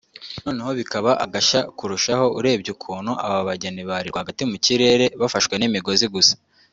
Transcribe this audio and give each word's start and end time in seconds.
noneho 0.43 0.71
bikaba 0.79 1.11
agashya 1.25 1.59
kurushaho 1.77 2.25
urebye 2.39 2.69
ukuntu 2.75 3.11
aba 3.25 3.39
bageni 3.47 3.81
bari 3.89 4.07
rwagati 4.11 4.43
mu 4.51 4.57
kirere 4.65 5.05
bafashwe 5.21 5.55
n’imigozi 5.57 6.07
gusa 6.15 6.35